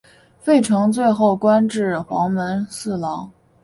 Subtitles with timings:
[0.39, 3.31] 费承最后官至黄门侍郎。